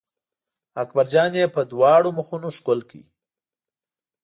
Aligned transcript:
اکبر 0.83 1.05
جان 1.13 1.31
یې 1.39 1.45
په 1.55 1.61
دواړو 1.71 2.09
مخونو 2.17 2.47
ښکل 2.57 2.79
کړ. 2.89 3.01